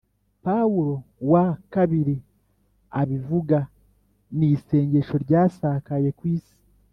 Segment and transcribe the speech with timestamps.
[0.43, 0.95] pawulo
[1.31, 1.45] wa
[1.77, 2.23] ii
[3.01, 3.59] abivuga:
[4.37, 6.55] ni isengesho ryasakaye ku isi